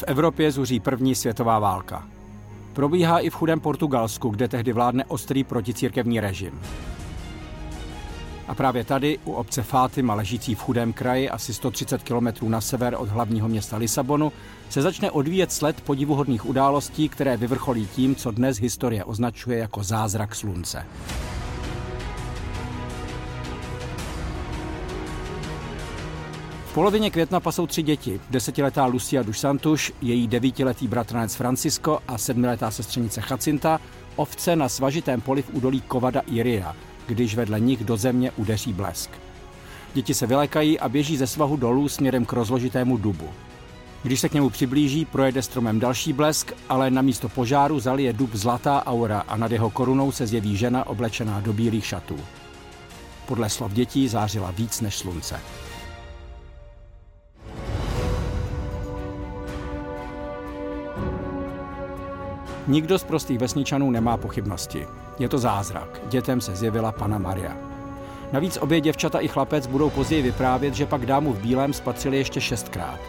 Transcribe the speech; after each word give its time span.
V 0.00 0.04
Evropě 0.06 0.52
zuří 0.52 0.80
první 0.80 1.14
světová 1.14 1.58
válka. 1.58 2.08
Probíhá 2.72 3.18
i 3.18 3.30
v 3.30 3.34
chudém 3.34 3.60
Portugalsku, 3.60 4.28
kde 4.28 4.48
tehdy 4.48 4.72
vládne 4.72 5.04
ostrý 5.04 5.44
proticírkevní 5.44 6.20
režim. 6.20 6.60
A 8.48 8.54
právě 8.54 8.84
tady, 8.84 9.18
u 9.24 9.32
obce 9.32 9.62
Fátima, 9.62 10.14
ležící 10.14 10.54
v 10.54 10.60
chudém 10.60 10.92
kraji, 10.92 11.30
asi 11.30 11.54
130 11.54 12.02
km 12.02 12.50
na 12.50 12.60
sever 12.60 12.94
od 12.98 13.08
hlavního 13.08 13.48
města 13.48 13.76
Lisabonu, 13.76 14.32
se 14.70 14.82
začne 14.82 15.10
odvíjet 15.10 15.52
sled 15.52 15.80
podivuhodných 15.80 16.46
událostí, 16.46 17.08
které 17.08 17.36
vyvrcholí 17.36 17.86
tím, 17.86 18.14
co 18.14 18.30
dnes 18.30 18.58
historie 18.58 19.04
označuje 19.04 19.58
jako 19.58 19.82
zázrak 19.82 20.34
slunce. 20.34 20.86
V 26.70 26.72
polovině 26.72 27.10
května 27.10 27.40
pasou 27.40 27.66
tři 27.66 27.82
děti. 27.82 28.20
Desetiletá 28.30 28.86
Lucia 28.86 29.22
Dusantuš, 29.22 29.92
její 30.00 30.26
devítiletý 30.28 30.88
bratranec 30.88 31.34
Francisco 31.34 31.98
a 32.08 32.18
sedmiletá 32.18 32.70
sestřenice 32.70 33.22
Jacinta, 33.30 33.80
ovce 34.16 34.56
na 34.56 34.68
svažitém 34.68 35.20
poli 35.20 35.42
v 35.42 35.50
údolí 35.52 35.80
Kovada 35.80 36.20
Iria, 36.26 36.76
když 37.06 37.34
vedle 37.34 37.60
nich 37.60 37.84
do 37.84 37.96
země 37.96 38.30
udeří 38.36 38.72
blesk. 38.72 39.10
Děti 39.94 40.14
se 40.14 40.26
vylekají 40.26 40.80
a 40.80 40.88
běží 40.88 41.16
ze 41.16 41.26
svahu 41.26 41.56
dolů 41.56 41.88
směrem 41.88 42.24
k 42.24 42.32
rozložitému 42.32 42.96
dubu. 42.96 43.28
Když 44.02 44.20
se 44.20 44.28
k 44.28 44.34
němu 44.34 44.50
přiblíží, 44.50 45.04
projede 45.04 45.42
stromem 45.42 45.80
další 45.80 46.12
blesk, 46.12 46.52
ale 46.68 46.90
na 46.90 47.02
místo 47.02 47.28
požáru 47.28 47.80
zalije 47.80 48.12
dub 48.12 48.30
zlatá 48.34 48.86
aura 48.86 49.20
a 49.28 49.36
nad 49.36 49.52
jeho 49.52 49.70
korunou 49.70 50.12
se 50.12 50.26
zjeví 50.26 50.56
žena 50.56 50.86
oblečená 50.86 51.40
do 51.40 51.52
bílých 51.52 51.86
šatů. 51.86 52.18
Podle 53.26 53.50
slov 53.50 53.72
dětí 53.72 54.08
zářila 54.08 54.50
víc 54.50 54.80
než 54.80 54.96
slunce. 54.96 55.40
Nikdo 62.70 62.98
z 62.98 63.04
prostých 63.04 63.38
vesničanů 63.38 63.90
nemá 63.90 64.16
pochybnosti. 64.16 64.86
Je 65.18 65.28
to 65.28 65.38
zázrak. 65.38 66.00
Dětem 66.08 66.40
se 66.40 66.56
zjevila 66.56 66.92
pana 66.92 67.18
Maria. 67.18 67.56
Navíc 68.32 68.56
obě 68.56 68.80
děvčata 68.80 69.20
i 69.20 69.28
chlapec 69.28 69.66
budou 69.66 69.90
později 69.90 70.22
vyprávět, 70.22 70.74
že 70.74 70.86
pak 70.86 71.06
dámu 71.06 71.32
v 71.32 71.40
bílém 71.40 71.72
spatřili 71.72 72.16
ještě 72.16 72.40
šestkrát. 72.40 73.00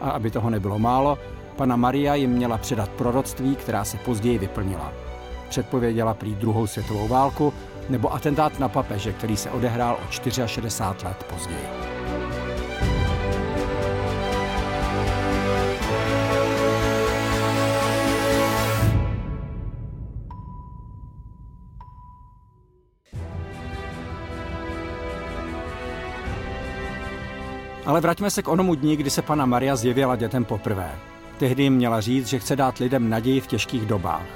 A 0.00 0.10
aby 0.10 0.30
toho 0.30 0.50
nebylo 0.50 0.78
málo, 0.78 1.18
pana 1.56 1.76
Maria 1.76 2.14
jim 2.14 2.30
měla 2.30 2.58
předat 2.58 2.88
proroctví, 2.88 3.56
která 3.56 3.84
se 3.84 3.96
později 3.96 4.38
vyplnila. 4.38 4.92
Předpověděla 5.48 6.14
prý 6.14 6.34
druhou 6.34 6.66
světovou 6.66 7.08
válku 7.08 7.52
nebo 7.88 8.14
atentát 8.14 8.58
na 8.58 8.68
papeže, 8.68 9.12
který 9.12 9.36
se 9.36 9.50
odehrál 9.50 9.98
o 10.08 10.10
64 10.10 10.82
let 11.04 11.26
později. 11.30 11.91
Ale 27.92 28.00
vraťme 28.00 28.30
se 28.30 28.42
k 28.42 28.48
onomu 28.48 28.74
dní, 28.74 28.96
kdy 28.96 29.10
se 29.10 29.22
pana 29.22 29.46
Maria 29.46 29.76
zjevila 29.76 30.16
dětem 30.16 30.44
poprvé. 30.44 30.90
Tehdy 31.38 31.62
jim 31.62 31.74
měla 31.74 32.00
říct, 32.00 32.26
že 32.26 32.38
chce 32.38 32.56
dát 32.56 32.78
lidem 32.78 33.10
naději 33.10 33.40
v 33.40 33.46
těžkých 33.46 33.86
dobách. 33.86 34.26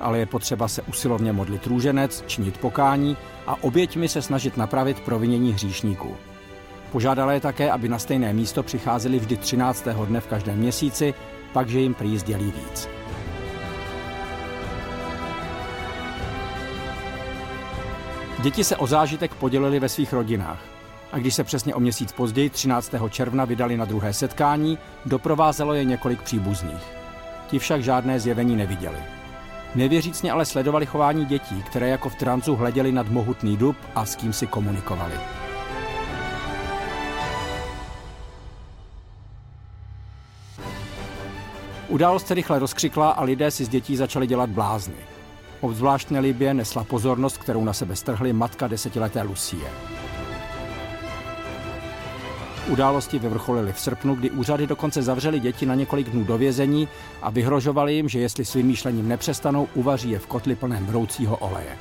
Ale 0.00 0.18
je 0.18 0.26
potřeba 0.26 0.68
se 0.68 0.82
usilovně 0.82 1.32
modlit 1.32 1.66
růženec, 1.66 2.24
činit 2.26 2.58
pokání 2.58 3.16
a 3.46 3.62
oběťmi 3.62 4.08
se 4.08 4.22
snažit 4.22 4.56
napravit 4.56 5.00
provinění 5.00 5.52
hříšníků. 5.52 6.16
Požádala 6.92 7.32
je 7.32 7.40
také, 7.40 7.70
aby 7.70 7.88
na 7.88 7.98
stejné 7.98 8.32
místo 8.32 8.62
přicházeli 8.62 9.18
vždy 9.18 9.36
13. 9.36 9.88
dne 10.06 10.20
v 10.20 10.26
každém 10.26 10.58
měsíci, 10.58 11.14
pak 11.52 11.68
že 11.68 11.80
jim 11.80 11.94
prý 11.94 12.18
sdělí 12.18 12.52
víc. 12.52 12.88
Děti 18.42 18.64
se 18.64 18.76
o 18.76 18.86
zážitek 18.86 19.34
podělili 19.34 19.80
ve 19.80 19.88
svých 19.88 20.12
rodinách 20.12 20.72
a 21.12 21.18
když 21.18 21.34
se 21.34 21.44
přesně 21.44 21.74
o 21.74 21.80
měsíc 21.80 22.12
později, 22.12 22.50
13. 22.50 22.94
června, 23.10 23.44
vydali 23.44 23.76
na 23.76 23.84
druhé 23.84 24.12
setkání, 24.12 24.78
doprovázelo 25.06 25.74
je 25.74 25.84
několik 25.84 26.22
příbuzných. 26.22 26.82
Ti 27.48 27.58
však 27.58 27.82
žádné 27.82 28.20
zjevení 28.20 28.56
neviděli. 28.56 28.98
Nevěřícně 29.74 30.32
ale 30.32 30.44
sledovali 30.44 30.86
chování 30.86 31.24
dětí, 31.24 31.62
které 31.62 31.88
jako 31.88 32.08
v 32.08 32.14
trancu 32.14 32.56
hleděli 32.56 32.92
nad 32.92 33.08
mohutný 33.08 33.56
dub 33.56 33.76
a 33.94 34.04
s 34.04 34.16
kým 34.16 34.32
si 34.32 34.46
komunikovali. 34.46 35.14
Událost 41.88 42.26
se 42.26 42.34
rychle 42.34 42.58
rozkřikla 42.58 43.10
a 43.10 43.22
lidé 43.22 43.50
si 43.50 43.64
z 43.64 43.68
dětí 43.68 43.96
začali 43.96 44.26
dělat 44.26 44.50
blázny. 44.50 44.96
Obzvlášť 45.60 46.10
nelibě 46.10 46.54
nesla 46.54 46.84
pozornost, 46.84 47.38
kterou 47.38 47.64
na 47.64 47.72
sebe 47.72 47.96
strhly 47.96 48.32
matka 48.32 48.68
desetileté 48.68 49.22
Lucie. 49.22 50.01
Události 52.68 53.18
vyvrcholily 53.18 53.72
v 53.72 53.80
srpnu, 53.80 54.14
kdy 54.14 54.30
úřady 54.30 54.66
dokonce 54.66 55.02
zavřely 55.02 55.40
děti 55.40 55.66
na 55.66 55.74
několik 55.74 56.10
dnů 56.10 56.24
do 56.24 56.38
vězení 56.38 56.88
a 57.22 57.30
vyhrožovali 57.30 57.94
jim, 57.94 58.08
že 58.08 58.20
jestli 58.20 58.44
svým 58.44 58.66
myšlením 58.66 59.08
nepřestanou, 59.08 59.68
uvaří 59.74 60.10
je 60.10 60.18
v 60.18 60.26
kotli 60.26 60.54
plném 60.54 60.86
broucího 60.86 61.36
oleje. 61.36 61.78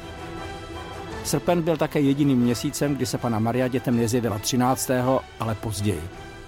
Srpen 1.23 1.61
byl 1.61 1.77
také 1.77 1.99
jediným 1.99 2.39
měsícem, 2.39 2.95
kdy 2.95 3.05
se 3.05 3.17
pana 3.17 3.39
Maria 3.39 3.67
dětem 3.67 3.97
nezjevila 3.97 4.39
13., 4.39 4.91
ale 5.39 5.55
později, 5.55 6.01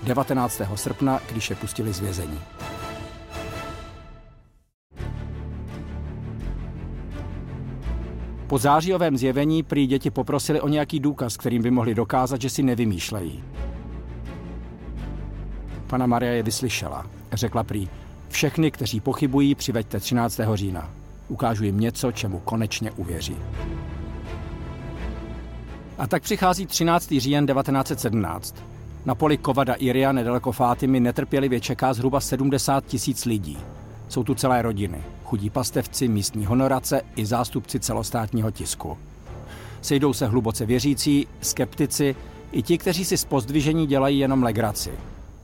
19. 0.03 0.61
srpna, 0.75 1.21
když 1.31 1.49
je 1.49 1.55
pustili 1.55 1.93
z 1.93 1.99
vězení. 1.99 2.39
Po 8.47 8.57
zářijovém 8.57 9.17
zjevení 9.17 9.63
prý 9.63 9.87
děti 9.87 10.11
poprosili 10.11 10.61
o 10.61 10.67
nějaký 10.67 10.99
důkaz, 10.99 11.37
kterým 11.37 11.61
by 11.61 11.71
mohli 11.71 11.95
dokázat, 11.95 12.41
že 12.41 12.49
si 12.49 12.63
nevymýšlejí. 12.63 13.43
Pana 15.87 16.05
Maria 16.05 16.31
je 16.31 16.43
vyslyšela. 16.43 17.05
Řekla 17.33 17.63
prý, 17.63 17.89
všechny, 18.29 18.71
kteří 18.71 18.99
pochybují, 18.99 19.55
přiveďte 19.55 19.99
13. 19.99 20.39
října. 20.53 20.89
Ukážu 21.27 21.63
jim 21.63 21.79
něco, 21.79 22.11
čemu 22.11 22.39
konečně 22.39 22.91
uvěří. 22.91 23.35
A 25.97 26.07
tak 26.07 26.23
přichází 26.23 26.65
13. 26.65 27.13
říjen 27.17 27.47
1917. 27.47 28.55
Na 29.05 29.15
poli 29.15 29.37
Kovada 29.37 29.73
Iria 29.73 30.11
nedaleko 30.11 30.51
Fátimy 30.51 30.99
netrpělivě 30.99 31.59
čeká 31.59 31.93
zhruba 31.93 32.19
70 32.19 32.85
tisíc 32.85 33.25
lidí. 33.25 33.57
Jsou 34.09 34.23
tu 34.23 34.35
celé 34.35 34.61
rodiny. 34.61 35.03
chudí 35.23 35.49
pastevci, 35.49 36.07
místní 36.07 36.45
honorace 36.45 37.01
i 37.15 37.25
zástupci 37.25 37.79
celostátního 37.79 38.51
tisku. 38.51 38.97
Sejdou 39.81 40.13
se 40.13 40.27
hluboce 40.27 40.65
věřící, 40.65 41.27
skeptici 41.41 42.15
i 42.51 42.61
ti, 42.61 42.77
kteří 42.77 43.05
si 43.05 43.17
z 43.17 43.25
pozdvižení 43.25 43.87
dělají 43.87 44.19
jenom 44.19 44.43
legraci. 44.43 44.91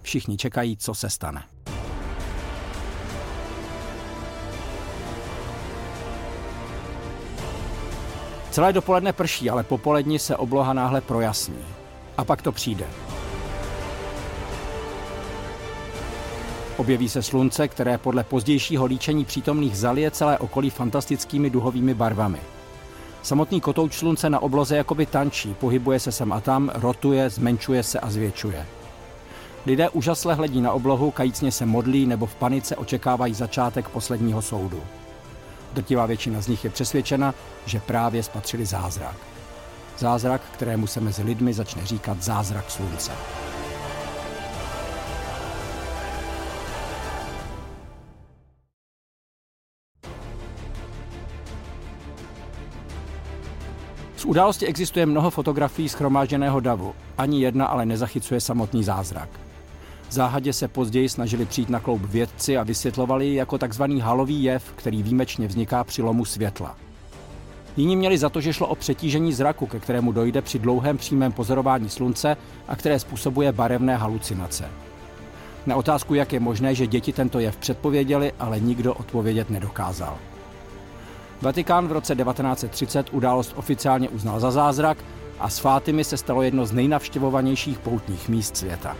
Všichni 0.02 0.38
čekají, 0.38 0.78
co 0.78 0.94
se 0.94 1.10
stane. 1.10 1.44
Celé 8.52 8.74
dopoledne 8.74 9.14
prší, 9.14 9.50
ale 9.50 9.64
popolední 9.64 10.20
se 10.20 10.36
obloha 10.36 10.74
náhle 10.74 11.02
projasní. 11.02 11.66
A 12.18 12.26
pak 12.26 12.42
to 12.42 12.52
přijde. 12.52 12.86
Objeví 16.78 17.10
se 17.10 17.24
slunce, 17.24 17.68
které 17.68 17.98
podle 17.98 18.24
pozdějšího 18.24 18.86
líčení 18.86 19.26
přítomných 19.26 19.78
zalije 19.78 20.12
celé 20.12 20.38
okolí 20.38 20.70
fantastickými 20.70 21.50
duhovými 21.50 21.94
barvami. 21.94 22.40
Samotný 23.24 23.62
kotouč 23.62 23.94
slunce 23.94 24.30
na 24.30 24.40
obloze 24.40 24.78
jakoby 24.78 25.06
tančí, 25.06 25.54
pohybuje 25.54 26.00
se 26.00 26.12
sem 26.12 26.34
a 26.34 26.42
tam, 26.42 26.72
rotuje, 26.74 27.30
zmenšuje 27.30 27.84
se 27.84 28.00
a 28.00 28.10
zvětšuje. 28.10 28.79
Lidé 29.70 29.90
úžasle 29.90 30.34
hledí 30.34 30.62
na 30.62 30.72
oblohu, 30.72 31.12
kajícně 31.12 31.52
se 31.52 31.66
modlí 31.66 32.06
nebo 32.06 32.26
v 32.26 32.36
panice 32.36 32.76
očekávají 32.76 33.34
začátek 33.34 33.90
posledního 33.90 34.42
soudu. 34.42 34.82
Drtivá 35.74 36.06
většina 36.06 36.42
z 36.42 36.48
nich 36.48 36.64
je 36.64 36.70
přesvědčena, 36.70 37.36
že 37.66 37.80
právě 37.80 38.24
spatřili 38.24 38.66
zázrak. 38.66 39.16
Zázrak, 39.98 40.42
kterému 40.54 40.88
se 40.88 41.02
mezi 41.02 41.24
lidmi 41.24 41.54
začne 41.54 41.86
říkat 41.86 42.24
zázrak 42.24 42.72
slunce. 42.72 43.12
Z 54.16 54.26
události 54.26 54.66
existuje 54.66 55.06
mnoho 55.06 55.32
fotografií 55.32 55.90
schromážděného 55.90 56.60
davu. 56.60 56.96
Ani 57.18 57.42
jedna 57.42 57.66
ale 57.66 57.86
nezachycuje 57.86 58.42
samotný 58.42 58.84
zázrak. 58.84 59.49
Záhadě 60.10 60.54
se 60.54 60.68
později 60.68 61.10
snažili 61.10 61.46
přijít 61.46 61.70
na 61.70 61.80
kloub 61.80 62.02
vědci 62.02 62.58
a 62.58 62.64
vysvětlovali 62.64 63.26
ji 63.26 63.36
jako 63.36 63.58
takzvaný 63.58 64.02
halový 64.02 64.44
jev, 64.44 64.74
který 64.76 65.04
výjimečně 65.04 65.48
vzniká 65.48 65.84
při 65.84 66.02
lomu 66.02 66.26
světla. 66.26 66.78
Jiní 67.78 67.96
měli 67.96 68.18
za 68.18 68.30
to, 68.30 68.42
že 68.42 68.54
šlo 68.54 68.68
o 68.68 68.76
přetížení 68.76 69.34
zraku, 69.34 69.68
ke 69.68 69.80
kterému 69.80 70.12
dojde 70.12 70.42
při 70.42 70.60
dlouhém 70.60 70.98
přímém 70.98 71.32
pozorování 71.32 71.90
slunce 71.90 72.38
a 72.68 72.76
které 72.76 73.00
způsobuje 73.00 73.52
barevné 73.52 73.98
halucinace. 73.98 74.66
Na 75.66 75.76
otázku, 75.76 76.14
jak 76.14 76.34
je 76.34 76.40
možné, 76.40 76.76
že 76.76 76.88
děti 76.88 77.14
tento 77.14 77.40
jev 77.40 77.58
předpověděli, 77.58 78.34
ale 78.40 78.60
nikdo 78.60 78.94
odpovědět 78.94 79.50
nedokázal. 79.50 80.18
Vatikán 81.42 81.88
v 81.88 81.92
roce 81.92 82.16
1930 82.16 83.08
událost 83.12 83.54
oficiálně 83.56 84.10
uznal 84.10 84.40
za 84.40 84.52
zázrak 84.52 84.98
a 85.40 85.50
s 85.50 85.60
Fátimy 85.60 86.04
se 86.04 86.18
stalo 86.18 86.42
jedno 86.42 86.66
z 86.66 86.72
nejnavštěvovanějších 86.72 87.80
poutních 87.80 88.30
míst 88.30 88.58
světa. 88.58 88.98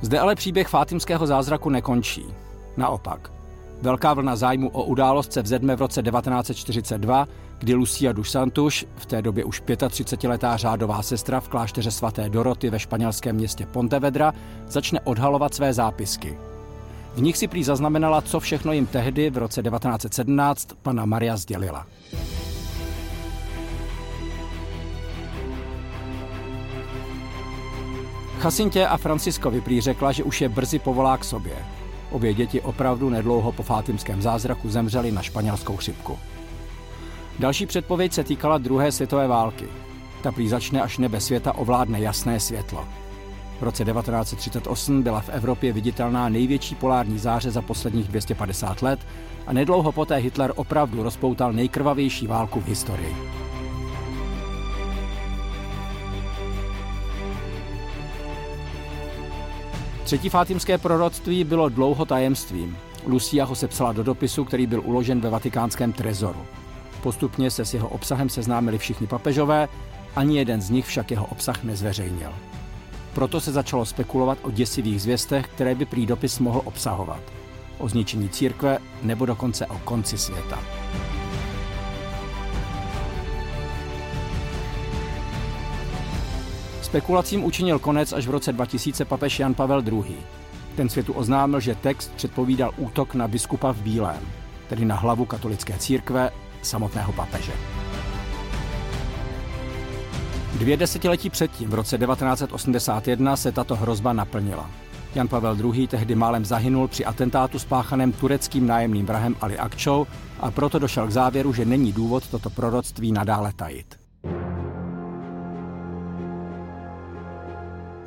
Zde 0.00 0.18
ale 0.18 0.34
příběh 0.34 0.68
Fátimského 0.68 1.26
zázraku 1.26 1.70
nekončí. 1.70 2.26
Naopak. 2.76 3.32
Velká 3.82 4.14
vlna 4.14 4.36
zájmu 4.36 4.68
o 4.68 4.82
událost 4.82 5.32
se 5.32 5.42
vzedme 5.42 5.76
v 5.76 5.80
roce 5.80 6.02
1942, 6.02 7.28
kdy 7.58 7.74
Lucia 7.74 8.12
dos 8.12 8.30
Santos, 8.30 8.84
v 8.96 9.06
té 9.06 9.22
době 9.22 9.44
už 9.44 9.62
35-letá 9.62 10.56
řádová 10.56 11.02
sestra 11.02 11.40
v 11.40 11.48
klášteře 11.48 11.90
svaté 11.90 12.28
Doroty 12.28 12.70
ve 12.70 12.78
španělském 12.78 13.36
městě 13.36 13.66
Pontevedra, 13.66 14.34
začne 14.68 15.00
odhalovat 15.00 15.54
své 15.54 15.72
zápisky. 15.72 16.38
V 17.14 17.22
nich 17.22 17.36
si 17.36 17.48
prý 17.48 17.64
zaznamenala, 17.64 18.20
co 18.20 18.40
všechno 18.40 18.72
jim 18.72 18.86
tehdy 18.86 19.30
v 19.30 19.36
roce 19.36 19.62
1917 19.62 20.68
pana 20.82 21.04
Maria 21.04 21.36
sdělila. 21.36 21.86
Chasintě 28.40 28.86
a 28.86 28.96
Franciskovi 28.96 29.60
prý 29.60 29.80
řekla, 29.80 30.12
že 30.12 30.24
už 30.24 30.40
je 30.40 30.48
brzy 30.48 30.78
povolá 30.78 31.16
k 31.16 31.24
sobě. 31.24 31.52
Obě 32.10 32.34
děti 32.34 32.60
opravdu 32.60 33.10
nedlouho 33.10 33.52
po 33.52 33.62
fátimském 33.62 34.22
zázraku 34.22 34.68
zemřely 34.70 35.12
na 35.12 35.22
španělskou 35.22 35.76
chřipku. 35.76 36.18
Další 37.38 37.66
předpověď 37.66 38.12
se 38.12 38.24
týkala 38.24 38.58
druhé 38.58 38.92
světové 38.92 39.28
války. 39.28 39.68
Ta 40.22 40.32
prý 40.32 40.48
začne, 40.48 40.82
až 40.82 40.98
nebe 40.98 41.20
světa 41.20 41.52
ovládne 41.52 42.00
jasné 42.00 42.40
světlo. 42.40 42.88
V 43.60 43.62
roce 43.62 43.84
1938 43.84 45.02
byla 45.02 45.20
v 45.20 45.28
Evropě 45.28 45.72
viditelná 45.72 46.28
největší 46.28 46.74
polární 46.74 47.18
záře 47.18 47.50
za 47.50 47.62
posledních 47.62 48.08
250 48.08 48.82
let 48.82 49.00
a 49.46 49.52
nedlouho 49.52 49.92
poté 49.92 50.16
Hitler 50.16 50.52
opravdu 50.56 51.02
rozpoutal 51.02 51.52
nejkrvavější 51.52 52.26
válku 52.26 52.60
v 52.60 52.68
historii. 52.68 53.39
Třetí 60.10 60.28
fátimské 60.28 60.78
proroctví 60.78 61.44
bylo 61.44 61.68
dlouho 61.68 62.04
tajemstvím. 62.04 62.76
Lucia 63.06 63.44
ho 63.44 63.54
sepsala 63.54 63.92
do 63.92 64.02
dopisu, 64.02 64.44
který 64.44 64.66
byl 64.66 64.82
uložen 64.84 65.20
ve 65.20 65.30
vatikánském 65.30 65.92
trezoru. 65.92 66.40
Postupně 67.02 67.50
se 67.50 67.64
s 67.64 67.74
jeho 67.74 67.88
obsahem 67.88 68.28
seznámili 68.28 68.78
všichni 68.78 69.06
papežové, 69.06 69.68
ani 70.16 70.38
jeden 70.38 70.60
z 70.60 70.70
nich 70.70 70.86
však 70.86 71.10
jeho 71.10 71.26
obsah 71.26 71.64
nezveřejnil. 71.64 72.32
Proto 73.14 73.40
se 73.40 73.52
začalo 73.52 73.84
spekulovat 73.84 74.38
o 74.42 74.50
děsivých 74.50 75.02
zvěstech, 75.02 75.46
které 75.46 75.74
by 75.74 75.84
prý 75.84 76.06
dopis 76.06 76.38
mohl 76.38 76.62
obsahovat. 76.64 77.22
O 77.78 77.88
zničení 77.88 78.28
církve 78.28 78.78
nebo 79.02 79.26
dokonce 79.26 79.66
o 79.66 79.78
konci 79.78 80.18
světa. 80.18 80.58
Spekulacím 86.90 87.44
učinil 87.44 87.78
konec 87.78 88.12
až 88.12 88.26
v 88.26 88.30
roce 88.30 88.52
2000 88.52 89.04
papež 89.04 89.40
Jan 89.40 89.54
Pavel 89.54 89.82
II. 89.86 90.16
Ten 90.76 90.88
světu 90.88 91.12
oznámil, 91.12 91.60
že 91.60 91.74
text 91.74 92.12
předpovídal 92.16 92.72
útok 92.76 93.14
na 93.14 93.28
biskupa 93.28 93.72
v 93.72 93.82
Bílém, 93.82 94.20
tedy 94.68 94.84
na 94.84 94.96
hlavu 94.96 95.24
katolické 95.24 95.78
církve 95.78 96.30
samotného 96.62 97.12
papeže. 97.12 97.52
Dvě 100.58 100.76
desetiletí 100.76 101.30
předtím, 101.30 101.70
v 101.70 101.74
roce 101.74 101.98
1981, 101.98 103.36
se 103.36 103.52
tato 103.52 103.76
hrozba 103.76 104.12
naplnila. 104.12 104.70
Jan 105.14 105.28
Pavel 105.28 105.56
II. 105.74 105.86
tehdy 105.86 106.14
málem 106.14 106.44
zahynul 106.44 106.88
při 106.88 107.04
atentátu 107.04 107.58
spáchaném 107.58 108.12
tureckým 108.12 108.66
nájemným 108.66 109.06
vrahem 109.06 109.36
Ali 109.40 109.58
Akčou 109.58 110.06
a 110.40 110.50
proto 110.50 110.78
došel 110.78 111.06
k 111.06 111.10
závěru, 111.10 111.52
že 111.52 111.64
není 111.64 111.92
důvod 111.92 112.28
toto 112.28 112.50
proroctví 112.50 113.12
nadále 113.12 113.52
tajit. 113.52 113.99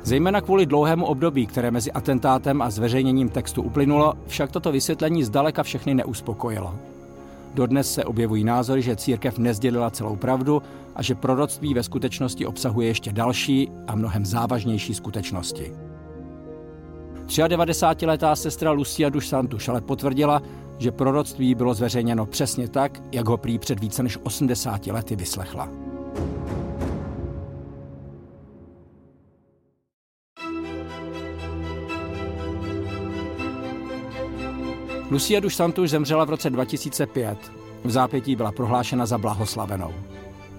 Zejména 0.04 0.40
kvůli 0.40 0.66
dlouhému 0.66 1.06
období, 1.06 1.46
které 1.46 1.70
mezi 1.70 1.92
atentátem 1.92 2.62
a 2.62 2.70
zveřejněním 2.70 3.28
textu 3.28 3.62
uplynulo, 3.62 4.14
však 4.26 4.50
toto 4.52 4.72
vysvětlení 4.72 5.24
zdaleka 5.24 5.62
všechny 5.62 5.94
neuspokojilo. 5.94 6.74
Dodnes 7.54 7.94
se 7.94 8.04
objevují 8.04 8.44
názory, 8.44 8.82
že 8.82 8.96
církev 8.96 9.38
nezdělila 9.38 9.90
celou 9.90 10.16
pravdu 10.16 10.62
a 10.96 11.02
že 11.02 11.14
proroctví 11.14 11.74
ve 11.74 11.82
skutečnosti 11.82 12.46
obsahuje 12.46 12.88
ještě 12.88 13.12
další 13.12 13.70
a 13.86 13.94
mnohem 13.94 14.26
závažnější 14.26 14.94
skutečnosti. 14.94 15.72
93-letá 17.26 18.36
sestra 18.36 18.70
Lucia 18.70 19.08
dos 19.08 19.28
Santos 19.28 19.68
ale 19.68 19.80
potvrdila, 19.80 20.42
že 20.78 20.92
proroctví 20.92 21.54
bylo 21.54 21.74
zveřejněno 21.74 22.26
přesně 22.26 22.68
tak, 22.68 23.02
jak 23.12 23.28
ho 23.28 23.36
prý 23.36 23.58
před 23.58 23.80
více 23.80 24.02
než 24.02 24.18
80 24.22 24.86
lety 24.86 25.16
vyslechla. 25.16 25.68
Lucia 35.10 35.40
dos 35.40 35.54
Santos 35.54 35.90
zemřela 35.90 36.24
v 36.24 36.30
roce 36.30 36.50
2005. 36.50 37.52
V 37.84 37.90
zápětí 37.90 38.36
byla 38.36 38.52
prohlášena 38.52 39.06
za 39.06 39.18
blahoslavenou. 39.18 39.94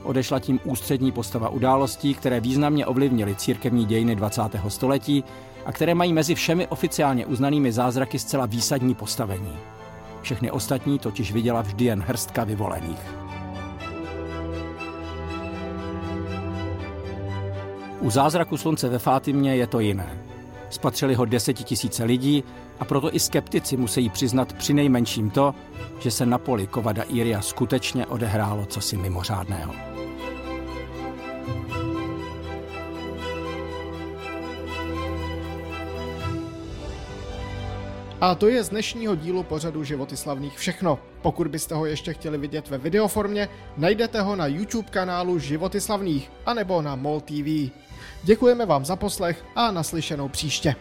Odešla 0.04 0.40
tím 0.40 0.60
ústřední 0.64 1.12
postava 1.12 1.50
událostí, 1.50 2.14
které 2.14 2.40
významně 2.40 2.86
ovlivnily 2.86 3.36
církevní 3.36 3.86
dějiny 3.86 4.16
20. 4.16 4.42
století 4.68 5.24
a 5.66 5.72
které 5.72 5.96
mají 5.96 6.14
mezi 6.14 6.36
všemi 6.36 6.68
oficiálně 6.68 7.26
uznanými 7.26 7.72
zázraky 7.72 8.20
zcela 8.20 8.46
výsadní 8.46 8.96
postavení. 8.96 9.58
Všechny 10.22 10.52
ostatní 10.52 11.00
totiž 11.00 11.32
viděla 11.32 11.62
vždy 11.62 11.86
jen 11.86 12.04
hrstka 12.08 12.44
vyvolených. 12.44 13.16
U 18.00 18.10
zázraku 18.10 18.58
slunce 18.58 18.90
ve 18.90 19.00
Fátimě 19.00 19.56
je 19.56 19.68
to 19.68 19.80
jiné. 19.80 20.18
Spatřili 20.70 21.16
ho 21.16 21.26
desetitisíce 21.26 22.04
lidí 22.04 22.44
a 22.80 22.86
proto 22.86 23.16
i 23.16 23.20
skeptici 23.20 23.78
musí 23.78 24.10
přiznat 24.10 24.54
při 24.54 24.74
nejmenším 24.74 25.30
to, 25.30 25.56
že 26.00 26.12
se 26.12 26.26
na 26.26 26.38
poli 26.38 26.68
Kovada 26.68 27.04
Iria 27.04 27.42
skutečně 27.42 28.06
odehrálo 28.06 28.66
cosi 28.66 28.98
mimořádného. 28.98 29.74
A 38.22 38.36
to 38.36 38.48
je 38.48 38.64
z 38.64 38.70
dnešního 38.70 39.16
dílu 39.16 39.44
pořadu 39.44 39.84
Životy 39.84 40.18
slavných 40.18 40.58
všechno. 40.58 41.00
Pokud 41.22 41.48
byste 41.48 41.76
ho 41.76 41.86
ještě 41.86 42.14
chtěli 42.14 42.38
vidět 42.38 42.70
ve 42.70 42.78
videoformě, 42.78 43.50
najdete 43.78 44.22
ho 44.22 44.36
na 44.36 44.48
YouTube 44.48 44.90
kanálu 44.90 45.40
Životy 45.40 45.82
slavných 45.82 46.32
anebo 46.46 46.82
na 46.82 46.96
MOL 46.96 47.22
TV. 47.22 47.72
Děkujeme 48.24 48.66
vám 48.66 48.86
za 48.86 48.96
poslech 48.96 49.46
a 49.56 49.72
naslyšenou 49.72 50.30
příště. 50.30 50.76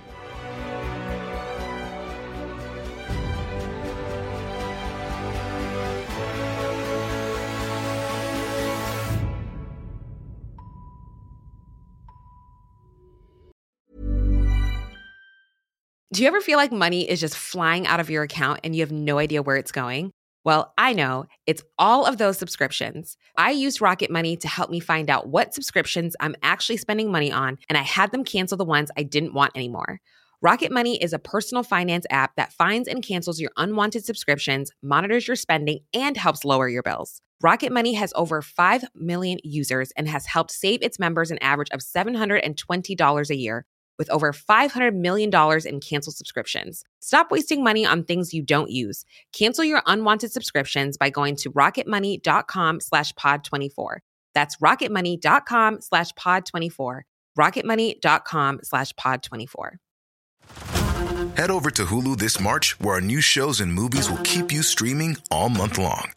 Do 16.14 16.22
you 16.22 16.28
ever 16.28 16.40
feel 16.40 16.58
like 16.58 16.70
money 16.70 17.10
is 17.10 17.18
just 17.18 17.36
flying 17.36 17.88
out 17.88 17.98
of 17.98 18.08
your 18.08 18.22
account 18.22 18.60
and 18.62 18.72
you 18.72 18.82
have 18.82 18.92
no 18.92 19.18
idea 19.18 19.42
where 19.42 19.56
it's 19.56 19.72
going? 19.72 20.12
Well, 20.44 20.72
I 20.78 20.92
know 20.92 21.26
it's 21.44 21.64
all 21.76 22.06
of 22.06 22.18
those 22.18 22.38
subscriptions. 22.38 23.16
I 23.36 23.50
used 23.50 23.80
Rocket 23.80 24.12
Money 24.12 24.36
to 24.36 24.46
help 24.46 24.70
me 24.70 24.78
find 24.78 25.10
out 25.10 25.26
what 25.26 25.54
subscriptions 25.54 26.14
I'm 26.20 26.36
actually 26.40 26.76
spending 26.76 27.10
money 27.10 27.32
on, 27.32 27.58
and 27.68 27.76
I 27.76 27.82
had 27.82 28.12
them 28.12 28.22
cancel 28.22 28.56
the 28.56 28.64
ones 28.64 28.92
I 28.96 29.02
didn't 29.02 29.34
want 29.34 29.56
anymore. 29.56 30.00
Rocket 30.40 30.70
Money 30.70 31.02
is 31.02 31.12
a 31.12 31.18
personal 31.18 31.64
finance 31.64 32.06
app 32.10 32.36
that 32.36 32.52
finds 32.52 32.86
and 32.86 33.02
cancels 33.02 33.40
your 33.40 33.50
unwanted 33.56 34.04
subscriptions, 34.04 34.70
monitors 34.84 35.26
your 35.26 35.34
spending, 35.34 35.80
and 35.92 36.16
helps 36.16 36.44
lower 36.44 36.68
your 36.68 36.84
bills. 36.84 37.22
Rocket 37.42 37.72
Money 37.72 37.94
has 37.94 38.12
over 38.14 38.40
5 38.40 38.84
million 38.94 39.38
users 39.42 39.90
and 39.96 40.06
has 40.06 40.26
helped 40.26 40.52
save 40.52 40.80
its 40.80 41.00
members 41.00 41.32
an 41.32 41.38
average 41.42 41.70
of 41.72 41.80
$720 41.80 43.30
a 43.30 43.36
year 43.36 43.66
with 43.98 44.10
over 44.10 44.32
$500 44.32 44.94
million 44.94 45.30
in 45.66 45.80
canceled 45.80 46.16
subscriptions. 46.16 46.82
Stop 47.00 47.30
wasting 47.30 47.62
money 47.62 47.84
on 47.86 48.04
things 48.04 48.34
you 48.34 48.42
don't 48.42 48.70
use. 48.70 49.04
Cancel 49.32 49.64
your 49.64 49.82
unwanted 49.86 50.32
subscriptions 50.32 50.96
by 50.96 51.10
going 51.10 51.36
to 51.36 51.50
rocketmoney.com 51.52 52.80
slash 52.80 53.12
pod24. 53.14 53.98
That's 54.34 54.56
rocketmoney.com 54.56 55.80
slash 55.80 56.12
pod24. 56.12 57.00
rocketmoney.com 57.38 58.60
slash 58.62 58.92
pod24. 58.94 59.70
Head 61.36 61.50
over 61.50 61.70
to 61.70 61.84
Hulu 61.84 62.18
this 62.18 62.40
March, 62.40 62.78
where 62.80 62.94
our 62.94 63.00
new 63.00 63.20
shows 63.20 63.60
and 63.60 63.72
movies 63.72 64.10
will 64.10 64.18
keep 64.18 64.52
you 64.52 64.62
streaming 64.62 65.16
all 65.30 65.48
month 65.48 65.78
long. 65.78 66.12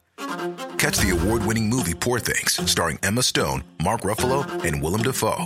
Catch 0.78 0.98
the 0.98 1.18
award-winning 1.20 1.70
movie 1.70 1.94
Poor 1.94 2.20
Things, 2.20 2.60
starring 2.70 3.00
Emma 3.04 3.24
Stone, 3.24 3.64
Mark 3.84 4.02
Ruffalo, 4.02 4.46
and 4.64 4.82
Willem 4.82 5.04
Dafoe. 5.04 5.46